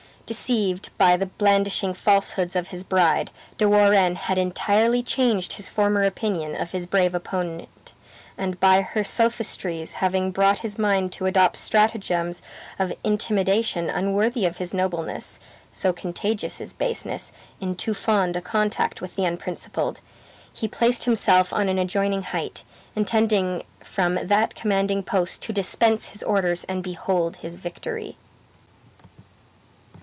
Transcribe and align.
Deceived 0.27 0.91
by 0.97 1.17
the 1.17 1.25
blandishing 1.25 1.93
falsehoods 1.93 2.55
of 2.55 2.69
his 2.69 2.85
bride, 2.85 3.31
De 3.57 3.67
Warenne 3.67 4.15
had 4.15 4.37
entirely 4.37 5.03
changed 5.03 5.51
his 5.51 5.67
former 5.67 6.05
opinion 6.05 6.55
of 6.55 6.71
his 6.71 6.87
brave 6.87 7.13
opponent, 7.13 7.91
and 8.37 8.57
by 8.57 8.81
her 8.81 9.03
sophistries 9.03 9.91
having 9.91 10.31
brought 10.31 10.59
his 10.59 10.79
mind 10.79 11.11
to 11.11 11.25
adopt 11.25 11.57
stratagems 11.57 12.41
of 12.79 12.93
intimidation 13.03 13.89
unworthy 13.89 14.45
of 14.45 14.55
his 14.55 14.73
nobleness 14.73 15.37
(so 15.69 15.91
contagious 15.91 16.61
is 16.61 16.71
baseness, 16.71 17.33
in 17.59 17.75
too 17.75 17.93
fond 17.93 18.37
a 18.37 18.41
contact 18.41 19.01
with 19.01 19.15
the 19.17 19.25
unprincipled!), 19.25 19.99
he 20.53 20.65
placed 20.65 21.03
himself 21.03 21.51
on 21.51 21.67
an 21.67 21.77
adjoining 21.77 22.23
height, 22.23 22.63
intending 22.95 23.63
from 23.81 24.17
that 24.23 24.55
commanding 24.55 25.03
post 25.03 25.41
to 25.41 25.51
dispense 25.51 26.07
his 26.07 26.23
orders 26.23 26.63
and 26.69 26.83
behold 26.83 27.35
his 27.41 27.57
victory. 27.57 28.15